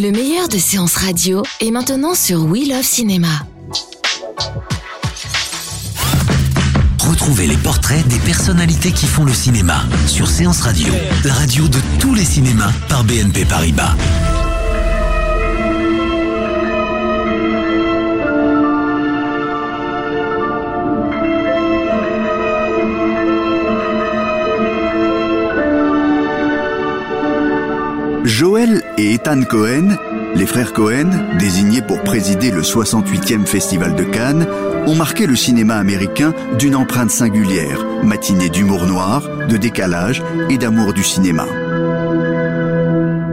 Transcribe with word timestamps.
Le 0.00 0.12
meilleur 0.12 0.48
de 0.48 0.56
séances 0.56 0.96
radio 0.96 1.42
est 1.60 1.70
maintenant 1.70 2.14
sur 2.14 2.46
We 2.46 2.66
Love 2.66 2.82
Cinéma. 2.84 3.28
Retrouvez 7.06 7.46
les 7.46 7.58
portraits 7.58 8.08
des 8.08 8.18
personnalités 8.20 8.92
qui 8.92 9.04
font 9.04 9.24
le 9.24 9.34
cinéma 9.34 9.82
sur 10.06 10.26
Séance 10.26 10.62
Radio, 10.62 10.90
la 11.26 11.34
radio 11.34 11.68
de 11.68 11.78
tous 11.98 12.14
les 12.14 12.24
cinémas 12.24 12.72
par 12.88 13.04
BNP 13.04 13.44
Paribas. 13.44 13.94
Et 29.00 29.14
Ethan 29.14 29.42
Cohen, 29.48 29.96
les 30.34 30.46
frères 30.46 30.74
Cohen, 30.74 31.08
désignés 31.38 31.80
pour 31.80 32.02
présider 32.02 32.50
le 32.50 32.60
68e 32.60 33.46
Festival 33.46 33.94
de 33.94 34.04
Cannes, 34.04 34.46
ont 34.86 34.94
marqué 34.94 35.26
le 35.26 35.36
cinéma 35.36 35.76
américain 35.76 36.34
d'une 36.58 36.76
empreinte 36.76 37.10
singulière, 37.10 37.86
matinée 38.02 38.50
d'humour 38.50 38.84
noir, 38.84 39.22
de 39.48 39.56
décalage 39.56 40.22
et 40.50 40.58
d'amour 40.58 40.92
du 40.92 41.02
cinéma. 41.02 41.46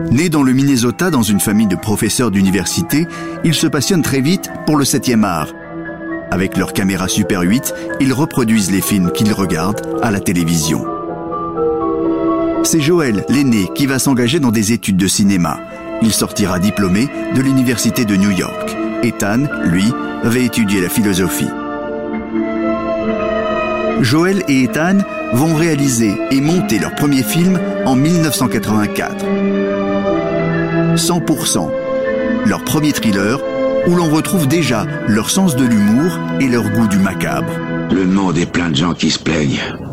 Nés 0.09 0.30
dans 0.30 0.43
le 0.43 0.53
Minnesota 0.53 1.09
dans 1.09 1.23
une 1.23 1.41
famille 1.41 1.68
de 1.68 1.76
professeurs 1.76 2.31
d'université, 2.31 3.05
ils 3.43 3.54
se 3.54 3.68
passionnent 3.68 4.02
très 4.02 4.21
vite 4.21 4.49
pour 4.65 4.77
le 4.77 4.85
7e 4.85 5.26
art. 5.26 5.54
Avec 6.31 6.55
leur 6.55 6.71
caméra 6.71 7.09
Super 7.09 7.41
8, 7.41 7.73
ils 7.99 8.13
reproduisent 8.13 8.71
les 8.71 8.81
films 8.81 9.12
qu'ils 9.12 9.34
regardent 9.34 9.99
à 10.02 10.12
la 10.12 10.21
télévision. 10.21 10.97
C'est 12.70 12.81
Joël, 12.81 13.23
l'aîné, 13.30 13.70
qui 13.76 13.85
va 13.85 13.98
s'engager 13.98 14.41
dans 14.41 14.52
des 14.52 14.73
études 14.73 14.98
de 14.98 15.07
cinéma. 15.07 15.57
Il 16.02 16.12
sortira 16.12 16.59
diplômé 16.59 17.07
de 17.34 17.41
l'Université 17.41 18.04
de 18.04 18.18
New 18.18 18.32
York. 18.32 18.76
Ethan, 19.04 19.43
lui, 19.63 19.85
va 20.21 20.37
étudier 20.37 20.82
la 20.82 20.90
philosophie. 20.90 21.48
Joël 24.01 24.43
et 24.49 24.63
Ethan 24.63 24.98
vont 25.32 25.55
réaliser 25.55 26.18
et 26.29 26.41
monter 26.41 26.77
leur 26.77 26.93
premier 26.93 27.24
film 27.24 27.57
en 27.85 27.96
1984. 27.96 29.26
100%, 30.96 31.70
leur 32.48 32.65
premier 32.65 32.91
thriller 32.91 33.40
où 33.87 33.96
l'on 33.96 34.09
retrouve 34.09 34.46
déjà 34.46 34.85
leur 35.07 35.29
sens 35.29 35.55
de 35.55 35.63
l'humour 35.63 36.20
et 36.41 36.49
leur 36.49 36.70
goût 36.71 36.90
du 36.90 36.99
macabre. 36.99 37.54
Le 37.93 38.05
monde 38.05 38.37
est 38.37 38.52
plein 38.52 38.71
de 38.71 38.76
gens 38.76 38.93
qui 38.93 39.09
se 39.09 39.20
plaignent. 39.20 39.87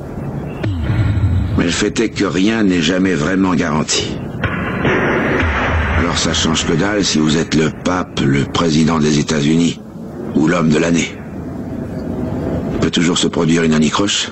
Mais 1.59 1.65
le 1.65 1.71
fait 1.71 1.99
est 2.01 2.09
que 2.09 2.25
rien 2.25 2.63
n'est 2.63 2.83
jamais 2.83 3.15
vraiment 3.15 3.55
garanti. 3.55 4.17
Alors 5.99 6.19
ça 6.19 6.35
change 6.35 6.67
que 6.67 6.73
dalle 6.73 7.05
si 7.05 7.19
vous 7.19 7.37
êtes 7.37 7.55
le 7.55 7.71
pape, 7.85 8.21
le 8.21 8.45
président 8.45 8.99
des 8.99 9.19
États-Unis 9.19 9.81
ou 10.35 10.49
l'homme 10.49 10.69
de 10.69 10.79
l'année. 10.79 11.17
Il 12.75 12.81
peut 12.81 12.91
toujours 12.91 13.19
se 13.19 13.29
produire 13.29 13.63
une 13.63 13.75
anicroche. 13.75 14.31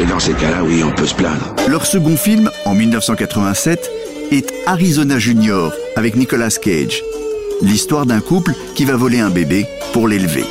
Et 0.00 0.06
dans 0.06 0.18
ces 0.18 0.32
cas-là, 0.32 0.64
oui, 0.64 0.82
on 0.84 0.92
peut 0.92 1.06
se 1.06 1.14
plaindre. 1.14 1.54
Leur 1.68 1.86
second 1.86 2.16
film, 2.16 2.50
en 2.64 2.74
1987, 2.74 3.90
est 4.32 4.52
Arizona 4.66 5.18
Junior 5.18 5.72
avec 5.94 6.16
Nicolas 6.16 6.50
Cage. 6.50 7.02
L'histoire 7.62 8.04
d'un 8.04 8.20
couple 8.20 8.52
qui 8.74 8.84
va 8.84 8.96
voler 8.96 9.20
un 9.20 9.30
bébé 9.30 9.66
pour 9.92 10.08
l'élever. 10.08 10.44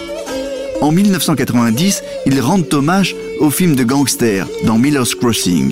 En 0.81 0.91
1990, 0.91 2.03
ils 2.25 2.39
rendent 2.39 2.73
hommage 2.73 3.15
au 3.39 3.49
film 3.49 3.75
de 3.75 3.83
gangster 3.83 4.45
dans 4.63 4.77
Miller's 4.77 5.15
Crossing. 5.15 5.71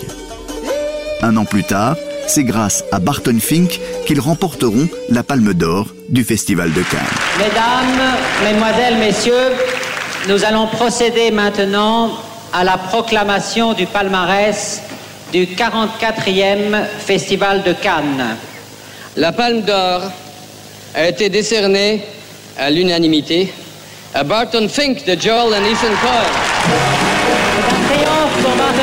Un 1.22 1.38
an 1.38 1.46
plus 1.46 1.64
tard, 1.64 1.96
c'est 2.28 2.44
grâce 2.44 2.84
à 2.92 3.00
Barton 3.00 3.38
Fink 3.40 3.80
qu'ils 4.06 4.20
remporteront 4.20 4.88
la 5.10 5.24
Palme 5.24 5.54
d'Or 5.54 5.88
du 6.10 6.24
Festival 6.24 6.72
de 6.74 6.82
Cannes. 6.82 7.00
Mesdames, 7.38 8.16
Mesdemoiselles, 8.44 8.98
Messieurs, 8.98 9.52
nous 10.30 10.44
allons 10.44 10.68
procéder 10.68 11.32
maintenant 11.32 12.12
à 12.54 12.64
la 12.64 12.78
proclamation 12.78 13.74
du 13.74 13.86
palmarès 13.86 14.82
du 15.32 15.46
44e 15.46 16.86
Festival 17.00 17.64
de 17.64 17.74
Cannes. 17.74 18.36
La 19.16 19.32
Palme 19.32 19.62
d'Or 19.62 20.04
a 20.96 21.08
été 21.08 21.30
décernée 21.30 22.04
à 22.58 22.70
l'unanimité 22.70 23.54
à 24.14 24.24
Barton 24.24 24.68
Fink 24.68 25.06
de 25.06 25.20
Joel 25.20 25.54
et 25.54 25.72
Ethan 25.72 25.96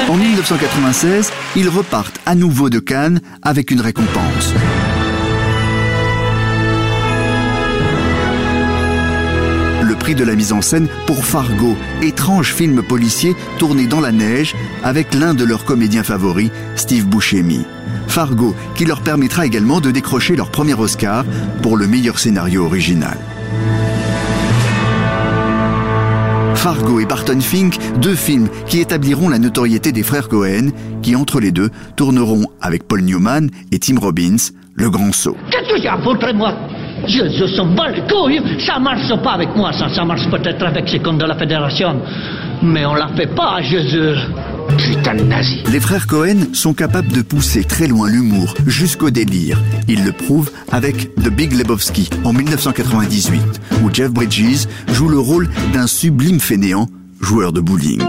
En 0.09 0.17
1996, 0.17 1.33
ils 1.57 1.69
repartent 1.69 2.19
à 2.25 2.35
nouveau 2.35 2.71
de 2.71 2.79
Cannes 2.79 3.21
avec 3.43 3.71
une 3.71 3.81
récompense. 3.81 4.55
Le 9.83 9.95
prix 9.95 10.15
de 10.15 10.25
la 10.25 10.35
mise 10.35 10.53
en 10.53 10.63
scène 10.63 10.89
pour 11.07 11.25
Fargo, 11.25 11.77
étrange 12.03 12.55
film 12.55 12.83
policier 12.83 13.37
tourné 13.59 13.87
dans 13.87 14.01
la 14.01 14.13
neige 14.13 14.55
avec 14.83 15.15
l'un 15.15 15.35
de 15.35 15.45
leurs 15.45 15.65
comédiens 15.65 16.05
favoris, 16.05 16.51
Steve 16.75 17.07
Buscemi. 17.07 17.65
Fargo, 18.07 18.55
qui 18.75 18.87
leur 18.87 19.03
permettra 19.03 19.45
également 19.45 19.81
de 19.81 19.91
décrocher 19.91 20.37
leur 20.37 20.51
premier 20.51 20.75
Oscar 20.75 21.25
pour 21.63 21.77
le 21.77 21.87
meilleur 21.87 22.19
scénario 22.19 22.65
original. 22.65 23.19
Fargo 26.59 26.99
et 26.99 27.07
Barton 27.07 27.41
Fink, 27.41 27.79
deux 28.01 28.17
films 28.17 28.49
qui 28.67 28.81
établiront 28.81 29.29
la 29.29 29.39
notoriété 29.39 29.93
des 29.93 30.03
frères 30.03 30.29
Cohen, 30.29 30.71
qui 31.03 31.15
entre 31.15 31.39
les 31.39 31.53
deux 31.53 31.71
tourneront 31.95 32.47
avec 32.61 32.83
Paul 32.83 33.03
Newman 33.03 33.49
et 33.71 33.79
Tim 33.79 33.97
Robbins, 34.01 34.37
Le 34.75 34.91
Grand 34.91 35.13
Saut. 35.15 35.37
Qu'est-ce 35.51 35.73
que 35.73 35.81
j'ai 35.81 35.87
à 35.87 35.99
foutre, 35.99 36.35
moi? 36.35 36.53
Je, 37.07 37.29
je 37.31 37.47
s'en 37.55 37.67
bats 37.67 37.91
les 37.91 38.03
couilles. 38.13 38.43
Ça 38.67 38.81
marche 38.81 39.09
pas 39.23 39.35
avec 39.35 39.55
moi, 39.55 39.73
ça, 39.73 39.89
ça 39.89 40.05
marche 40.05 40.29
peut-être 40.29 40.67
avec 40.67 40.89
ces 40.89 40.99
comptes 40.99 41.19
de 41.19 41.27
la 41.27 41.37
fédération. 41.37 42.03
Mais 42.61 42.85
on 42.85 42.95
la 42.95 43.07
fait 43.17 43.33
pas, 43.33 43.63
Jésus. 43.63 44.17
Putain 44.77 45.15
de 45.15 45.25
nazi. 45.25 45.63
Les 45.71 45.81
frères 45.81 46.07
Cohen 46.07 46.53
sont 46.53 46.75
capables 46.75 47.09
de 47.09 47.23
pousser 47.23 47.65
très 47.65 47.87
loin 47.87 48.09
l'humour, 48.09 48.55
jusqu'au 48.67 49.11
délire. 49.11 49.61
Ils 49.89 50.05
le 50.05 50.13
prouvent 50.13 50.51
avec 50.71 51.15
The 51.15 51.29
Big 51.29 51.53
Lebowski 51.53 52.11
en 52.25 52.33
1998, 52.33 53.43
où 53.83 53.91
Jeff 53.93 54.11
Bridges 54.11 54.67
joue 54.93 55.09
le 55.09 55.19
rôle 55.19 55.49
d'un 55.73 55.87
sublime 55.87 56.41
fainéant, 56.41 56.89
joueur 57.21 57.53
de 57.53 57.61
bowling. 57.61 58.03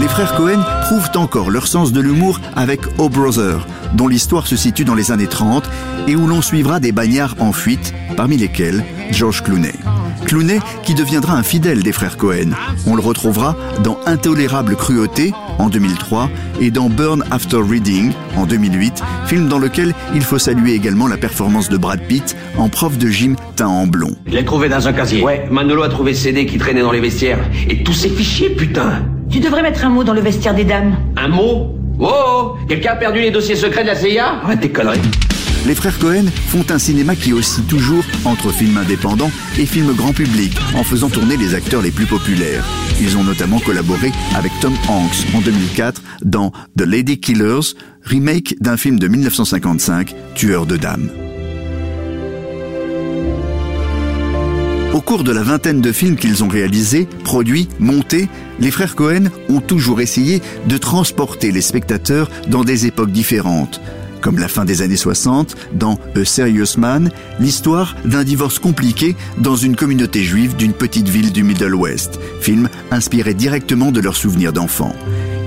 Les 0.00 0.08
frères 0.08 0.34
Cohen 0.36 0.60
prouvent 0.92 1.10
encore 1.14 1.50
leur 1.50 1.68
sens 1.68 1.90
de 1.90 2.02
l'humour 2.02 2.38
avec 2.54 2.82
Oh 2.98 3.08
Brother, 3.08 3.66
dont 3.94 4.08
l'histoire 4.08 4.46
se 4.46 4.56
situe 4.56 4.84
dans 4.84 4.94
les 4.94 5.10
années 5.10 5.26
30 5.26 5.64
et 6.06 6.14
où 6.16 6.26
l'on 6.26 6.42
suivra 6.42 6.80
des 6.80 6.92
bagnards 6.92 7.34
en 7.38 7.52
fuite, 7.52 7.94
parmi 8.14 8.36
lesquels 8.36 8.84
George 9.10 9.42
Clooney. 9.42 9.72
Clooney 10.26 10.60
qui 10.82 10.92
deviendra 10.92 11.34
un 11.34 11.42
fidèle 11.42 11.82
des 11.82 11.92
frères 11.92 12.18
Cohen. 12.18 12.50
On 12.86 12.94
le 12.94 13.00
retrouvera 13.00 13.56
dans 13.82 14.00
Intolérable 14.04 14.76
cruauté 14.76 15.32
en 15.58 15.70
2003 15.70 16.28
et 16.60 16.70
dans 16.70 16.90
Burn 16.90 17.24
After 17.30 17.62
Reading 17.66 18.12
en 18.36 18.44
2008, 18.44 19.02
film 19.24 19.48
dans 19.48 19.58
lequel 19.58 19.94
il 20.14 20.22
faut 20.22 20.38
saluer 20.38 20.74
également 20.74 21.06
la 21.06 21.16
performance 21.16 21.70
de 21.70 21.78
Brad 21.78 22.06
Pitt 22.06 22.36
en 22.58 22.68
prof 22.68 22.98
de 22.98 23.08
gym 23.08 23.36
teint 23.56 23.66
en 23.66 23.86
blond. 23.86 24.14
Je 24.26 24.32
l'ai 24.32 24.44
trouvé 24.44 24.68
dans 24.68 24.86
un 24.86 24.92
casier. 24.92 25.22
Ouais, 25.22 25.48
Manolo 25.50 25.84
a 25.84 25.88
trouvé 25.88 26.12
ce 26.12 26.24
CD 26.24 26.44
qui 26.44 26.58
traînait 26.58 26.82
dans 26.82 26.92
les 26.92 27.00
vestiaires. 27.00 27.38
Et 27.70 27.82
tous 27.82 27.94
ces 27.94 28.10
fichiers, 28.10 28.50
putain 28.50 29.02
Tu 29.32 29.40
devrais 29.40 29.62
mettre 29.62 29.84
un 29.86 29.88
mot 29.88 30.04
dans 30.04 30.12
le 30.12 30.20
vestiaire 30.20 30.54
des 30.54 30.64
dames. 30.64 30.94
Un 31.16 31.28
mot 31.28 31.74
Oh, 31.98 32.10
oh 32.10 32.56
Quelqu'un 32.68 32.92
a 32.92 32.96
perdu 32.96 33.20
les 33.20 33.30
dossiers 33.30 33.56
secrets 33.56 33.82
de 33.82 33.88
la 33.88 33.94
CIA 33.94 34.40
Arrête 34.42 34.60
tes 34.60 34.70
conneries 34.70 35.00
les 35.64 35.76
frères 35.76 35.96
Cohen 36.00 36.24
font 36.48 36.64
un 36.70 36.78
cinéma 36.80 37.14
qui 37.14 37.32
oscille 37.32 37.62
toujours 37.66 38.02
entre 38.24 38.50
films 38.50 38.78
indépendants 38.78 39.30
et 39.56 39.64
films 39.64 39.92
grand 39.94 40.12
public, 40.12 40.52
en 40.74 40.82
faisant 40.82 41.08
tourner 41.08 41.36
les 41.36 41.54
acteurs 41.54 41.82
les 41.82 41.92
plus 41.92 42.06
populaires. 42.06 42.64
Ils 43.00 43.16
ont 43.16 43.22
notamment 43.22 43.60
collaboré 43.60 44.10
avec 44.34 44.50
Tom 44.60 44.74
Hanks 44.88 45.24
en 45.36 45.40
2004 45.40 46.02
dans 46.24 46.50
The 46.76 46.82
Lady 46.82 47.20
Killers, 47.20 47.76
remake 48.02 48.56
d'un 48.60 48.76
film 48.76 48.98
de 48.98 49.06
1955, 49.06 50.16
Tueur 50.34 50.66
de 50.66 50.76
dames. 50.76 51.10
Au 54.92 55.00
cours 55.00 55.24
de 55.24 55.32
la 55.32 55.42
vingtaine 55.42 55.80
de 55.80 55.90
films 55.90 56.16
qu'ils 56.16 56.44
ont 56.44 56.48
réalisés, 56.48 57.08
produits, 57.24 57.66
montés, 57.78 58.28
les 58.60 58.70
frères 58.70 58.94
Cohen 58.94 59.30
ont 59.48 59.60
toujours 59.60 60.02
essayé 60.02 60.42
de 60.66 60.76
transporter 60.76 61.50
les 61.50 61.62
spectateurs 61.62 62.30
dans 62.48 62.62
des 62.62 62.86
époques 62.86 63.10
différentes 63.10 63.80
comme 64.22 64.38
la 64.38 64.48
fin 64.48 64.64
des 64.64 64.80
années 64.82 64.96
60 64.96 65.56
dans 65.74 65.98
A 66.14 66.24
Serious 66.24 66.78
Man, 66.78 67.10
l'histoire 67.40 67.96
d'un 68.04 68.24
divorce 68.24 68.58
compliqué 68.58 69.16
dans 69.38 69.56
une 69.56 69.76
communauté 69.76 70.22
juive 70.22 70.56
d'une 70.56 70.72
petite 70.72 71.08
ville 71.08 71.32
du 71.32 71.42
Middle 71.42 71.74
West, 71.74 72.20
film 72.40 72.68
inspiré 72.90 73.34
directement 73.34 73.90
de 73.90 74.00
leurs 74.00 74.16
souvenirs 74.16 74.52
d'enfants. 74.52 74.94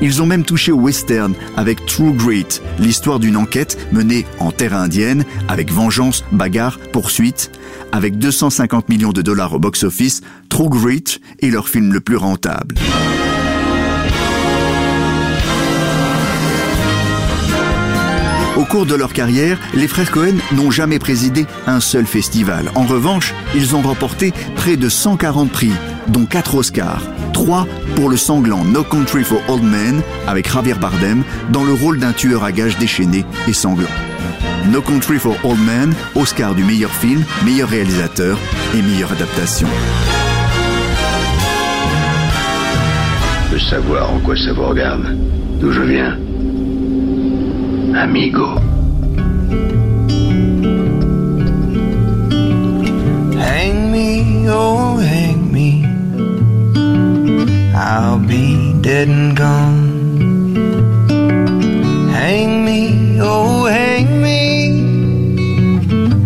Ils 0.01 0.21
ont 0.21 0.25
même 0.25 0.44
touché 0.44 0.71
au 0.71 0.77
western 0.77 1.33
avec 1.56 1.86
True 1.86 2.13
Grit, 2.13 2.62
l'histoire 2.80 3.19
d'une 3.19 3.38
enquête 3.38 3.77
menée 3.92 4.25
en 4.39 4.51
terre 4.51 4.75
indienne 4.75 5.25
avec 5.47 5.71
vengeance, 5.71 6.24
bagarre, 6.31 6.80
poursuite. 6.92 7.51
Avec 7.92 8.18
250 8.18 8.89
millions 8.89 9.13
de 9.13 9.21
dollars 9.21 9.53
au 9.53 9.59
box-office, 9.59 10.21
True 10.50 10.69
Grit 10.69 11.19
est 11.42 11.50
leur 11.50 11.69
film 11.69 11.94
le 11.94 12.01
plus 12.01 12.18
rentable. 12.18 12.75
Au 18.57 18.63
cours 18.63 18.86
de 18.86 18.95
leur 18.95 19.12
carrière, 19.12 19.59
les 19.74 19.88
frères 19.88 20.12
Cohen 20.12 20.36
n'ont 20.53 20.71
jamais 20.71 20.98
présidé 20.98 21.45
un 21.68 21.81
seul 21.81 22.06
festival. 22.06 22.71
En 22.75 22.83
revanche, 22.83 23.33
ils 23.53 23.75
ont 23.75 23.81
remporté 23.81 24.33
près 24.56 24.77
de 24.77 24.88
140 24.88 25.51
prix, 25.51 25.74
dont 26.07 26.25
4 26.25 26.56
Oscars. 26.56 27.02
3 27.34 27.68
pour 27.96 28.10
le 28.10 28.18
sanglant 28.18 28.63
No 28.63 28.84
Country 28.84 29.24
for 29.24 29.40
Old 29.48 29.63
Men 29.63 30.02
avec 30.28 30.52
Javier 30.52 30.75
Bardem 30.75 31.24
dans 31.52 31.63
le 31.63 31.74
rôle 31.74 32.00
d'un 32.00 32.13
tueur 32.13 32.44
à 32.44 32.52
gages 32.52 32.78
déchaîné 32.78 33.25
et 33.48 33.54
sanglant. 33.54 33.88
No 34.72 34.81
Country 34.81 35.19
for 35.19 35.36
Old 35.44 35.60
Men, 35.60 35.94
Oscar 36.16 36.56
du 36.56 36.63
meilleur 36.63 36.92
film, 36.92 37.24
meilleur 37.46 37.69
réalisateur 37.69 38.38
et 38.74 38.81
meilleure 38.81 39.12
adaptation. 39.12 39.68
De 43.51 43.60
savoir 43.60 44.12
en 44.12 44.19
quoi 44.19 44.36
ça 44.36 44.54
vous 44.54 44.66
regarde. 44.66 45.16
D'où 45.60 45.72
je 45.72 45.81
viens? 45.81 46.18
Amigo. 47.96 48.56
Hang 53.38 53.92
me, 53.92 54.50
oh. 54.50 55.14
I'll 57.88 58.18
be 58.18 58.74
dead 58.82 59.10
and 59.10 59.38
gone. 59.38 60.56
Hang 62.12 62.66
me, 62.66 63.20
oh 63.22 63.66
hang 63.66 64.24
me. 64.24 64.82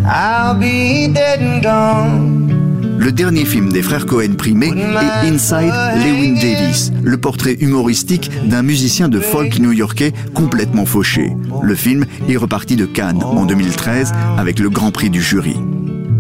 I'll 0.06 0.58
be 0.58 1.10
dead 1.14 1.42
and 1.42 1.62
gone. 1.62 2.98
Le 2.98 3.12
dernier 3.12 3.44
film 3.44 3.74
des 3.74 3.82
frères 3.82 4.06
Cohen 4.06 4.36
primé 4.38 4.68
est 4.68 5.28
Inside 5.28 5.74
Lewin 5.98 6.40
Davis, 6.40 6.94
le 7.04 7.18
portrait 7.18 7.58
humoristique 7.60 8.32
d'un 8.48 8.62
musicien 8.62 9.10
de 9.10 9.20
folk 9.20 9.60
new-yorkais 9.60 10.14
complètement 10.34 10.86
fauché. 10.86 11.34
Le 11.62 11.76
film 11.76 12.06
est 12.30 12.38
reparti 12.38 12.78
de 12.78 12.86
Cannes 12.86 13.22
en 13.22 13.46
2013 13.46 14.14
avec 14.38 14.60
le 14.60 14.70
Grand 14.70 14.92
Prix 14.92 15.10
du 15.10 15.22
jury. 15.22 15.58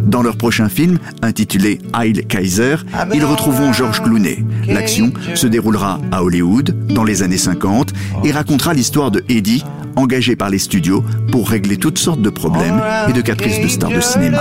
Dans 0.09 0.23
leur 0.23 0.37
prochain 0.37 0.69
film, 0.69 0.97
intitulé 1.21 1.79
Heil 1.93 2.25
Kaiser, 2.25 2.77
ils 3.13 3.23
retrouveront 3.23 3.73
George 3.73 4.01
Clooney. 4.01 4.43
L'action 4.67 5.13
se 5.35 5.45
déroulera 5.45 5.99
à 6.11 6.23
Hollywood 6.23 6.75
dans 6.87 7.03
les 7.03 7.21
années 7.21 7.37
50 7.37 7.93
et 8.23 8.31
racontera 8.31 8.73
l'histoire 8.73 9.11
de 9.11 9.23
Eddie, 9.29 9.63
engagé 9.95 10.35
par 10.35 10.49
les 10.49 10.57
studios 10.57 11.05
pour 11.31 11.47
régler 11.47 11.77
toutes 11.77 11.99
sortes 11.99 12.23
de 12.23 12.31
problèmes 12.31 12.81
et 13.07 13.13
de 13.13 13.21
caprices 13.21 13.61
de 13.61 13.67
stars 13.67 13.91
de 13.91 14.01
cinéma. 14.01 14.39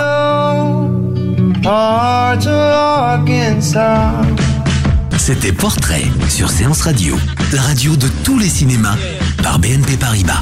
C'était 5.17 5.51
Portrait 5.51 6.05
sur 6.29 6.49
Séance 6.49 6.81
Radio, 6.81 7.15
la 7.53 7.61
radio 7.61 7.95
de 7.95 8.07
tous 8.23 8.39
les 8.39 8.49
cinémas 8.49 8.97
par 9.43 9.59
BNP 9.59 9.97
Paribas. 9.97 10.41